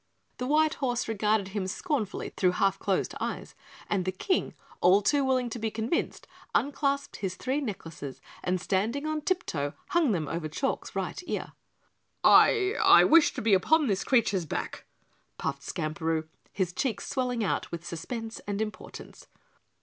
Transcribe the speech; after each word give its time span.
The 0.39 0.47
white 0.47 0.73
horse 0.81 1.07
regarded 1.07 1.49
him 1.49 1.67
scornfully 1.67 2.29
through 2.35 2.53
half 2.53 2.79
closed 2.79 3.13
eyes, 3.21 3.53
and 3.87 4.03
the 4.03 4.11
King, 4.11 4.55
all 4.79 5.03
too 5.03 5.23
willing 5.23 5.47
to 5.51 5.59
be 5.59 5.69
convinced, 5.69 6.25
unclasped 6.55 7.17
his 7.17 7.35
three 7.35 7.61
necklaces 7.61 8.19
and, 8.43 8.59
standing 8.59 9.05
on 9.05 9.21
tip 9.21 9.45
toe, 9.45 9.73
hung 9.89 10.11
them 10.11 10.27
over 10.27 10.49
Chalk's 10.49 10.95
right 10.95 11.21
ear. 11.27 11.53
"I 12.23 12.73
I 12.83 13.03
wish 13.03 13.35
to 13.35 13.43
be 13.43 13.53
upon 13.53 13.85
this 13.85 14.03
creature's 14.03 14.47
back," 14.47 14.85
puffed 15.37 15.61
Skamperoo, 15.61 16.27
his 16.51 16.73
cheeks 16.73 17.07
swelling 17.07 17.43
out 17.43 17.71
with 17.71 17.85
suspense 17.85 18.39
and 18.47 18.59
importance. 18.59 19.27